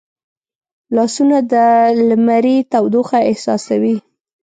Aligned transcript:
لاسونه 0.95 1.37
د 1.51 1.53
لمري 2.07 2.57
تودوخه 2.71 3.19
احساسوي 3.29 3.95